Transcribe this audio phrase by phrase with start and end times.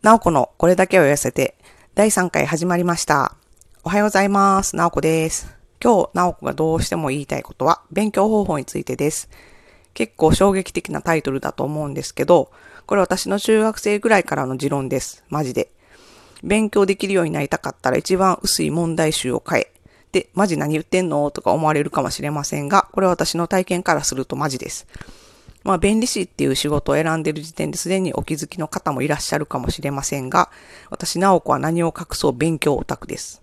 [0.00, 1.56] なおこのこれだけを言わせて、
[1.96, 3.34] 第3回始まりました。
[3.82, 4.76] おはようございます。
[4.76, 5.52] なおこです。
[5.82, 9.28] 今日、なおこがどうしても言いたいことは、勉強方法についてです。
[9.94, 12.52] 結構衝撃的なタイトルだと思うんですけど、
[12.86, 15.24] これ私の中学生ぐらいからの持論です。
[15.30, 15.72] マジで。
[16.44, 19.72] 勉強できるようになりたかったら一番薄い問題集を変え。
[20.12, 21.28] で、マジ何言ってんの？
[21.32, 24.86] とか思われるかもしれませんが、これは私の体験からするとマジです。
[25.64, 30.50] まあ、弁理士っていう仕事を選んでる時点ですでにお気づきの方もいらっしゃるかもしれませんが、
[30.90, 33.42] 私、直子は何を隠そう勉強オタクです。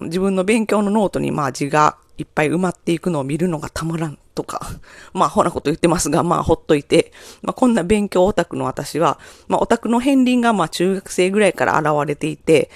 [0.00, 4.60] 自分の勉強のノートにまあ字がいっぱい埋まっていくのを見るのがたまらんとか、
[5.12, 7.12] まあほなこと言ってますが、まあほっといて、
[7.42, 12.70] まあこんな勉強オタクの私は、まあオタクの片鱗がまあ中学生ぐらいから現れていて、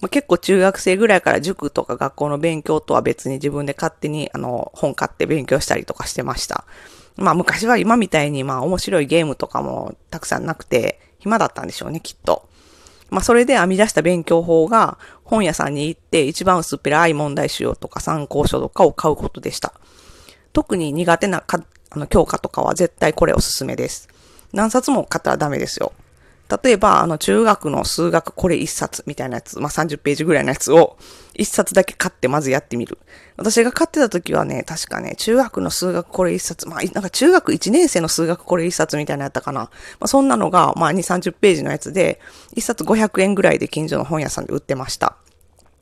[0.00, 6.64] まあ、結構中学生ぐらいから塾とか学校の勉強とは別に自分で勝手にあの本買って勉強したりとかしてました。
[7.18, 12.48] まあ昔は今みたいにまあ面白いゲームとかもたくさんなくて暇だったんでしょうね、きっと。
[13.10, 19.74] まあそれで編み出した勉強法が本屋さんに行って一番薄っぺらい問題集とか参考書とかを買うことでした。
[20.52, 24.08] 特に苦手なかあの教科とかは絶対これおすすめです。
[24.52, 25.92] 何冊も買ったらダメですよ。
[26.62, 30.96] 例えば、あの、中学の数学これ一冊みたいなやつ、まあ、30ページぐらいのやつを
[31.34, 32.98] 一冊だけ買ってまずやってみる。
[33.36, 39.60] 私が買ってた時はね、確かね、中学の数学これ一冊、まあ、なんか中学1年生の数学これ一冊みたいなやったかな。
[39.60, 42.20] まあ、そんなのが、まあ、2、30ページのやつで、
[42.54, 45.16] 一冊500円ぐらいで近所の本屋さんで売ってました。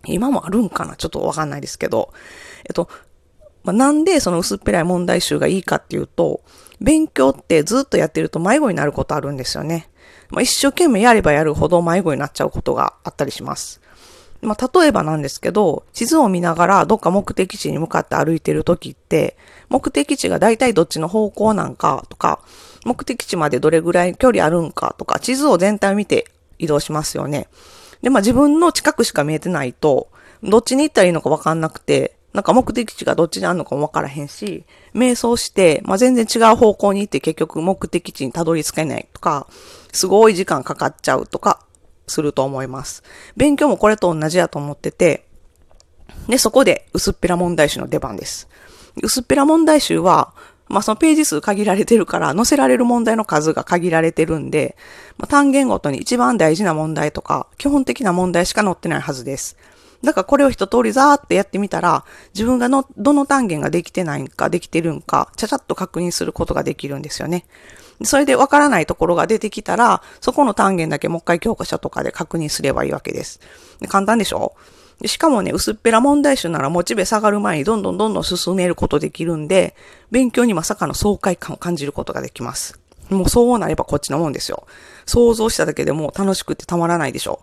[0.04, 0.94] 今もあるんかな？
[0.94, 2.12] ちょっとわかんないですけど。
[2.64, 2.88] えっと、
[3.66, 6.40] まあ、なんでその薄っぺらい問題集がいいかっていうと、
[6.80, 9.88] 勉強ってずっとやってると迷子になることあるんですよね。
[10.30, 13.80] まあ、一生懸命やればやるほど迷子になっちゃうことがあったりします。
[14.40, 19.36] まあ、例えばなんですけど、地図を見ながらどっか目的地に向かって歩いてる時って、
[19.68, 22.38] 目的地が大体どっちの方向なんかとか、
[22.84, 27.48] 目的地までどれぐらい距離あるんかとか、地図を全体を見て移動しますよね。
[28.02, 30.08] で、まあ自分の近くしか見えてないと、
[30.44, 39.46] どっちに行ったらいいのかわかんなくて、なんか目的地がどっちにあるのかもわからへんし、瞑想して、まあ、全然違う方向に行って結局目的地にたどり着けないとか、
[39.92, 41.60] すごい時間かかっちゃうとか、
[42.06, 43.02] すると思います。
[43.36, 45.26] 勉強もこれと同じやと思ってて、
[46.28, 48.48] で、そこで薄っぺら問題集の出番です。
[49.02, 50.32] 薄っぺら問題集は、
[50.68, 54.76] まあ、そのページ数限られてるから、載せられる問題の数が限られてるんで、
[55.16, 59.56] まあ、単元ごとに一番大事な問題とか、基本的な問題しか載ってないはずです。
[60.02, 67.46] だからこれを一通りザーってやってみたら、自分がの、どの単元ができてないんか、できてるんか、ちゃちゃっと確認することができるんですよね。
[68.04, 73.40] それでわからないところが出てきたら、そこの単元だけもう一回教科書とかで確認すればいいわけです。
[73.80, 74.54] で簡単でしょ？
[75.04, 79.74] しかもね、薄っぺら問題集ならモチベ下がる前にどんどんどんどん進めることできるんで、
[80.10, 82.78] 勉強にまさかの爽快感を感じることができます。
[83.10, 84.66] もうそうなればこっちのもんですよ。
[85.04, 87.40] 想像しただけでも楽しくてたまらないでしょ。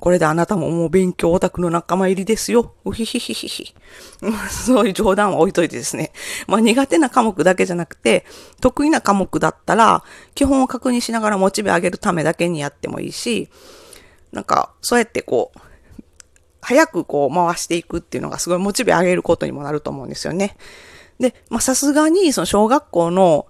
[0.00, 2.74] これであなたももう勉強オタクの仲間入りですよ。
[2.84, 3.74] うひひひひひ。
[4.50, 6.12] そういう冗談は置いといてですね。
[6.46, 8.24] まあ苦手な科目だけじゃなくて、
[8.60, 10.02] 得意な科目だったら、
[10.34, 13.50] 基本を確認しながらモチベ上げるためだけにやってもいいし、
[14.32, 15.58] なんか、そうやってこう、
[16.62, 20.56] 早くこう回していくっていうのがすごいモチベ上げることにもなると思うんですよね。
[21.18, 23.46] で、まあさすがにその小学校の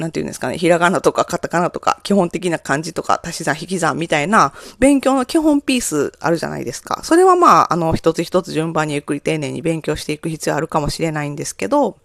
[0.00, 7.00] なんていうんですかね、ひらがなとかカタカナとか、基本的な漢字とか、足し算引き算みたいな、勉強の基本ピースあるじゃないですか。
[7.04, 11.96] それはまあ、あの、一つ一つ順番にゆっくり丁寧に勉強していく必要あるかもしれないんですけど、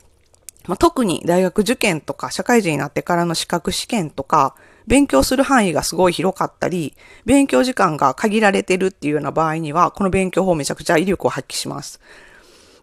[0.68, 4.56] まあ、特に大学受験とか、社会人になってからの資格試験とか、
[4.88, 6.94] 勉強する範囲がすごい広かったり、
[7.26, 12.00] 勉強時間が限られてるっていうような場合には、この勉強法めちゃくちゃ威力を発揮します。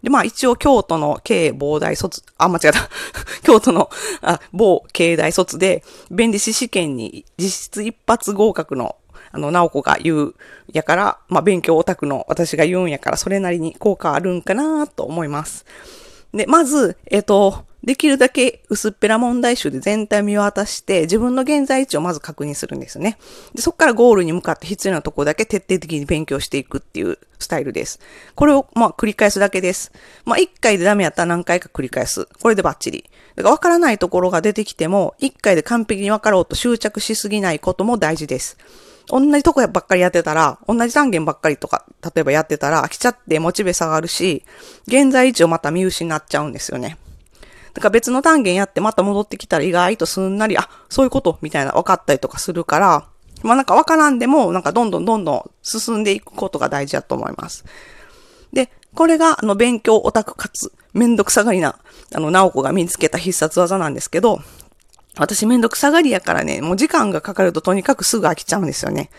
[0.03, 2.89] で、まあ一応京都の経防大卒、あ、間違えた。
[3.43, 3.91] 京都の
[4.21, 8.97] あ某経大卒で、弁理士試験に実質一発合格の、
[9.31, 10.35] あの、直子が言う
[10.73, 15.65] やから、まあ勉強オタクの私が言うんやから、それなりに効果あるんかなと思います。
[16.35, 23.19] で、まず、えっ、と、できるだけ薄っぺら問題集で全体を見渡して、自分の現在位置をまず確認するんですね。
[23.55, 27.99] で、そこからゴールに向かって必要なとこだけ徹底的に勉強していくっていうスタイルです。
[28.37, 29.91] これを、まあ、繰り返すだけです。
[30.25, 32.29] まあ、一回でダメやったら何回か繰り返す。
[32.41, 33.11] これでバッチリ。
[33.35, 38.59] だから分からないところが出てきても、一回で完璧に分かろうと執着しすぎないことも大事です。
[39.09, 41.85] 同じとこばっかりやってたら、同じ単元ばっかりとか、
[42.15, 44.45] 例えばやってたら飽きちゃってモチベ下がるし、
[44.87, 46.97] 現在位置をまた見失っちゃうんですよね。
[47.75, 53.07] だから別の単元やってまた戻ってきたら意外とすんなり、あ、そういうことみたいな分かったりとかするから、
[53.43, 57.65] まあなんか分からんでも、なんかどんどんどんどん進んでいくことが大事だと思います。
[58.53, 61.79] で、これが、あの、勉強オタクかつ、めんどくさがりな、
[62.15, 64.41] あの、直子が身につけた必殺技なんですけど、
[65.19, 69.11] 私めんどくさがりやからね、もう時間がかかるととにかくすぐ飽きちゃうんですよね。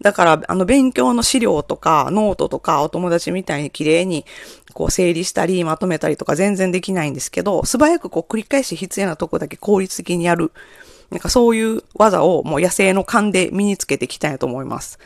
[0.00, 4.26] だから、あの、勉強の資料とか、ノートとか、お友達みたいに綺麗に、
[4.74, 10.52] こう、整理したり、まとめたりとか全然できないんですけど、素早くこう、繰り返し必要なとこだけ効率的にやる。
[11.10, 14.98] なんかそういう技をもう野生の勘で身につけていきたいと思います。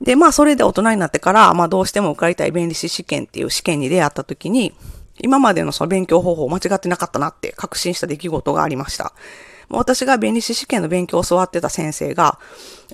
[0.00, 4.72] で、まあ、それで大人になってから、まあ、どうしても受かりたい弁理士試験っていう試験に出会った時に、
[5.20, 9.12] 今までのその勉強方法を間違ってなかったなって確信した出来事がありました。
[9.78, 12.38] 私が弁理士試験の勉強を教わってた先生が、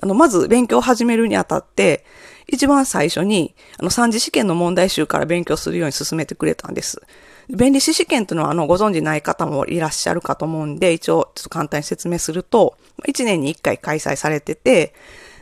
[0.01, 2.05] あの、まず勉強を始めるにあたって、
[2.47, 7.01] 一番最初に、あの、三次試験の問題集から勉強するように進めてくれたんです。
[7.49, 12.77] 弁理士試験というのは、あの、ご存知ない方もいらっしゃるかと思うんで、一応、ちょっと簡単に説明すると、
[13.07, 14.93] 1年に1回開催されてて、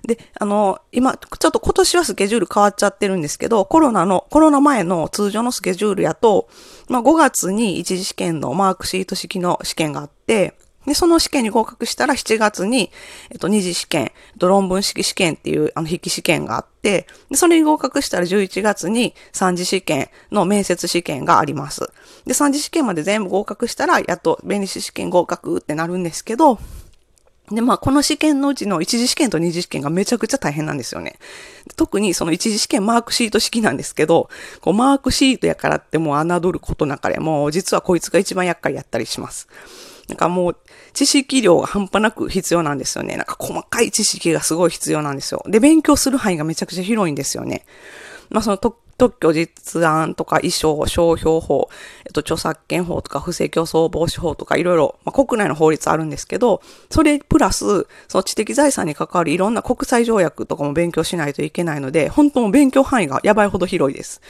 [0.06, 6.48] で、あの、今、ちょっと今年はスケジュール変わっちゃってるんですけど、コロナの、コロナ前の通常のスケジュールやと、
[6.88, 10.54] まあ、5月に一次試験のマークシート式の試験があって、
[10.88, 12.92] で、その試験に合格したら7月に、
[13.30, 21.92] えっと、二次試験、えっと、論文式試験っていう、あの、筆記試験があって、で、それに合格したら11月に三次試験の面接試験があります。
[22.26, 26.58] で、三次試験まで全部合格したら、やっと弁理士試験合格ってなるんですけど、
[27.52, 31.20] で、まあ、この試験のうちの一次試験と二次試験がめちゃくちゃ大変なんですよね。
[31.76, 34.30] 特にその一次試験マークシート式なんですけど、
[34.62, 39.50] こうマークシートやからってもう侮ることなかれもう実はこいつが一番厄介やったりします。
[40.08, 40.58] なんかもう
[40.94, 43.18] 知識量が半端なく必要なんですよね。
[43.18, 45.44] なんか細かい知識がすごい必要なんですよ。
[45.48, 47.66] で、勉強する範囲がめちゃくちゃ広いんですよね。
[48.30, 51.70] まあその特許実案とか衣装、商標法、
[52.06, 64.22] えっと、著作権法とか不正競争防止法とかいろいろ、まあ、国内の法律あるんですけど、それプラス、その知的財産に関わるいろんな国際条約とかも勉強しないといけないので、本当も勉強範囲がやばいほど広いです。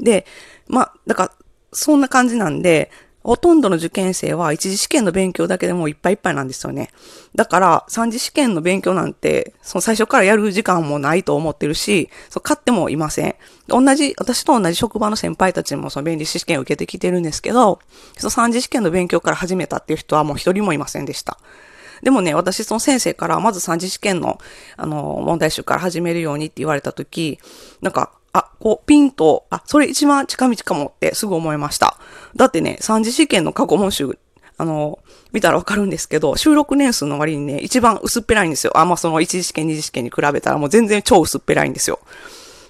[0.00, 0.26] で、
[0.68, 1.32] まあ、だから、
[1.74, 2.90] そんな感じなんで、
[3.24, 6.90] ほとんどの受験生は一次試験の勉強だけでもいっぱいいっぱいなんですよね。
[7.34, 13.34] だから三次試験の勉強なんて、その最初からやる時間もないと思ってるし、そう買ってもいません。
[13.68, 17.78] 同じ、私と同じ職場の先輩たちもその弁理士試験を受けてきてるんですけど、
[18.18, 21.38] その三次試験の勉強から始めたっていう人はもう一人もいませんでした。
[22.02, 24.38] でもね、私その先生からまず三次試験の、
[24.76, 27.38] あの、問題集から始めるようにって言われたとき、
[27.80, 31.98] なんか、あ、こう、ピンと、あ、それ一番近道かもってすぐ思いました。
[32.34, 34.18] だってね、三次試験の過去問集、
[34.56, 34.98] あの、
[35.32, 38.72] 見たらわかるんですけど、収録年数の割にね、一番薄っぺらいんですよ。
[38.76, 41.98] あ、まあ、その一次試験、二次試験に比べたらもう全然超薄っぺらいんですよ。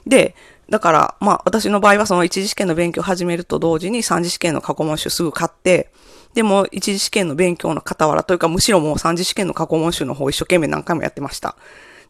[0.06, 0.34] で、
[0.68, 5.90] だから、まあ、私の場合はその一次試験の勉強を始めると同時に三次試験の過去問集すぐ買って、
[6.34, 11.56] でも一次試験の勉強の傍らというか、むしろもう三次試験の過去問集の方一生懸命何回もやってました。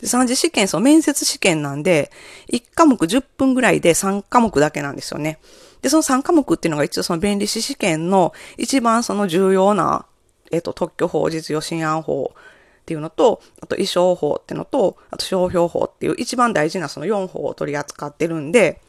[0.03, 2.11] で、三次試験、その面接試験なんで、
[2.53, 5.39] 1科目10分ぐらいで3科目だけなんですよね。
[5.81, 10.05] で、その3科目っていうのが一応その弁理士試験の一番その重要な、
[10.51, 18.81] えっ、と、特許法、実用新案法っていうのと、あと衣装法っていうのと、あと商標法っていう一番大事なその4法を取り扱ってるんで、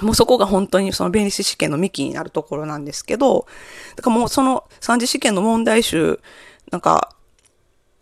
[0.00, 3.46] もうそこが本当にその弁理士試験の幹になるところなんですけど、
[3.96, 6.20] だからもうその三次試験の問題集、
[6.70, 7.14] なんか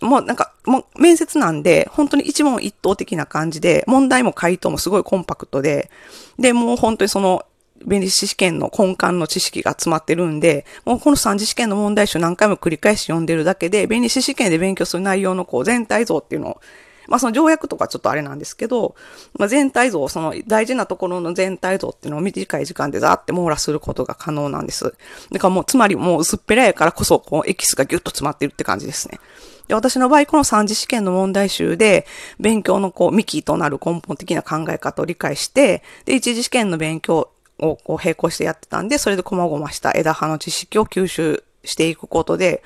[0.01, 5.91] もうなんか、もう面接なんで、本当に一問一答的な感じで、問題も回答もすごいコンパクトで、
[6.39, 7.45] で、もう本当にその、
[7.85, 16.61] 弁理士試験の根幹の知識が詰まってるんで、もうこの三次試験の問題集何回も繰り返し読んでるだけで、弁理士試験で勉強する内容のこう全体像っていうのを
[17.09, 18.95] まあその条約とかちょっとあれなんですけど、
[19.39, 24.95] まあ全体像、その大事なところの全体像っていうのを短い時間でザーって網羅することが可能なんです。
[25.31, 29.21] だからもう、つまりもう薄っぺらやからこそ、こうエキスがギュッと詰まってるって感じですね。
[29.69, 32.07] で、私の場合、この三次試験の問題集で、
[32.39, 42.63] 勉強のこう、幹となる根本的な考え方を理解して、で、一次試験の勉強をこう並行してやってたんで、それで細々した枝葉の知識を吸収していくことで、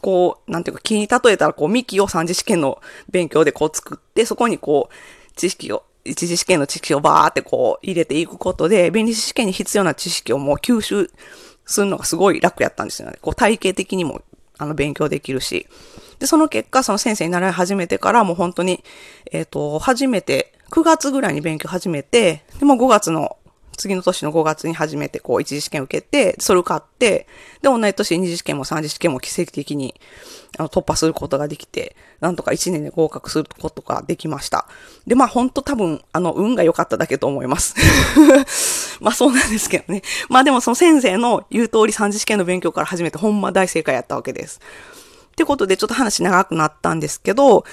[0.00, 2.80] こう、なんていうか、木に例えたら、こう、幹を三次試験の
[3.10, 11.10] 勉強でこう作って、そこにこう、知識を、一次試験の知識をバーってこう、入れていくことで、弁理士試験に必要な知識をもう吸収
[11.64, 13.16] するのがすごい楽やったんですよね。
[13.22, 14.20] こう、体系的にも、
[14.58, 15.66] あの、勉強できるし。
[16.18, 18.84] で、その結果、その先生に習い始めてから、もう本当に、
[19.32, 23.36] えっ、ー、と、初めて、9月ぐらいに勉強始めて、でも5月の
[23.76, 27.26] 次の年の5月に初めてこう一次試験受けて、それを受かって、
[27.62, 29.94] で、同じ年二次試験も三次試験も奇跡的に
[30.58, 34.66] あの突破することができて、なんとか1年で合格することができました。
[35.06, 37.74] で、まあ本当多分、あの、運が良かっただけと思います。
[39.00, 40.02] まあそうなんですけどね。
[40.28, 44.60] まあでもその先生の言う通り三次試験の勉強から始めてほんま大正解やったわけです。
[45.34, 47.64] ってことでちょっと話長くなったんですけど、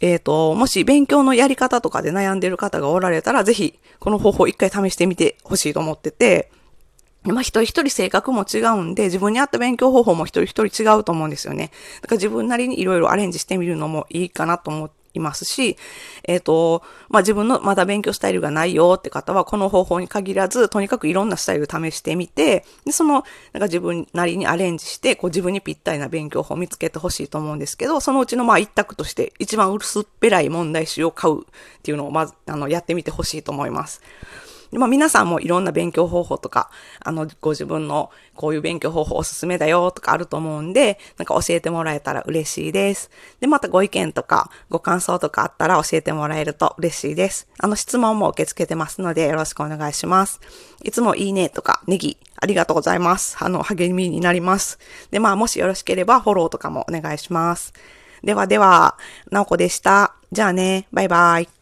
[0.00, 6.50] えっ、ー、と、もし勉強のやり方とかで悩んでる方がおられたら、ぜひ、この方法一回試してみてほしいと思ってて、
[7.24, 11.72] まあ一人一人性格も違うんで、自分に合った勉強方法も一人一人違うと思うんですよね。
[12.00, 15.76] だから自分なりにいろいろアレンジしてみるのもいいかなと思っいますし、
[16.24, 31.44] えっ、ー、と、まあ自分のまだ勉強スタイルがないよって方は、この方法に限らず、とにかくいろんなスタイル試してみて、で、その、なんか自分なりにアレンジして、こう自分にぴったりな勉強法を見つけてほしいと思うんですけど、そのうちのまあ一択として、一番薄っぺらい問題集を買うっ
[31.82, 34.00] ていうのをまず、あの、やってみてほしいと思います。
[34.72, 36.70] まあ皆さんもいろんな勉強方法とか、
[37.00, 43.10] あの、ご自分のこういう勉強方法おすすめだよとかあると思うんで、なんか教えてもらえたら嬉しいです。
[43.40, 47.48] で、またご意見とかご感想とかあったら教えてもらえると嬉しいです。
[47.58, 50.40] あの、質問も受け付けてますのでよろしくお願いします。
[50.82, 53.36] いつもいいねとかネギありがとうございます。
[53.40, 54.78] あの、励みになります。
[55.10, 57.72] で、まあもしよろしければフォローとかもお願いします。
[58.22, 58.96] ではでは、
[59.30, 60.14] なおこでした。
[60.32, 61.57] じゃあね、バイバイ。